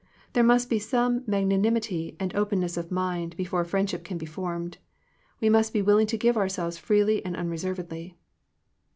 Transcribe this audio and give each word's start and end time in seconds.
There 0.33 0.43
must 0.43 0.67
be 0.67 0.79
some 0.79 1.23
mag 1.27 1.45
nanimity 1.45 2.15
and 2.19 2.33
openness 2.35 2.75
of 2.75 2.89
mind, 2.89 3.37
before 3.37 3.61
a 3.61 3.65
friendship 3.65 4.03
can 4.03 4.17
be 4.17 4.25
formed. 4.25 4.79
We 5.39 5.47
must 5.47 5.73
be 5.73 5.83
willing 5.83 6.07
to 6.07 6.17
give 6.17 6.37
ourselves 6.37 6.79
freely 6.79 7.23
and 7.23 7.35
unre 7.35 7.53
servedly. 7.59 8.15